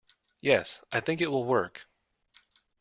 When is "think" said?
0.99-1.21